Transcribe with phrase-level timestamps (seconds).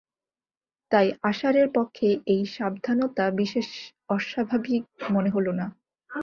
[0.91, 3.67] তাই আশারের পক্ষে এই সাবধানতা বিশেষ
[4.09, 4.83] অস্বাভাবিক
[5.11, 5.65] মনে হল না।